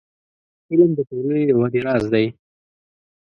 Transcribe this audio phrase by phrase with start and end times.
[0.69, 2.25] •علم، د ټولنې د ودې راز دی.